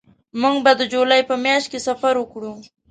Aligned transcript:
موږ 0.41 0.55
به 0.65 0.71
د 0.79 0.81
جولای 0.93 1.21
په 1.29 1.35
میاشت 1.43 1.67
کې 1.71 1.79
سفر 1.87 2.13
وکړو 2.17 2.53